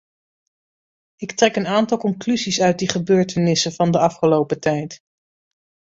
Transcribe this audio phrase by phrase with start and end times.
[1.15, 4.99] Ik trek een aantal conclusies uit die gebeurtenissen van de afgelopen tijd.